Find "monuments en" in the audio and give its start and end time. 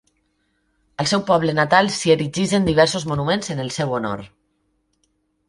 3.13-3.63